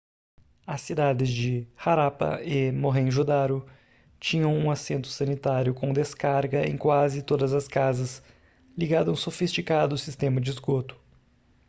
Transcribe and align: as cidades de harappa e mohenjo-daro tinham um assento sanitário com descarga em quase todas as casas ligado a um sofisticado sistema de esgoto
as 0.65 0.81
cidades 0.81 1.27
de 1.29 1.67
harappa 1.77 2.41
e 2.41 2.71
mohenjo-daro 2.71 3.63
tinham 4.19 4.51
um 4.51 4.71
assento 4.71 5.05
sanitário 5.09 5.75
com 5.75 5.93
descarga 5.93 6.67
em 6.67 6.75
quase 6.75 7.21
todas 7.21 7.53
as 7.53 7.67
casas 7.67 8.19
ligado 8.75 9.11
a 9.11 9.13
um 9.13 9.15
sofisticado 9.15 9.95
sistema 9.99 10.41
de 10.41 10.49
esgoto 10.49 10.97